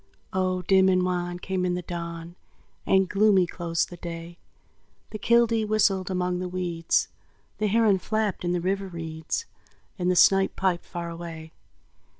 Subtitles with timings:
[0.33, 2.35] Oh, dim and wan came in the dawn,
[2.87, 4.39] And gloomy closed the day;
[5.11, 7.09] The killdee whistled among the weeds,
[7.59, 9.45] The heron flapped in the river reeds,
[9.99, 11.51] And the snipe piped far away.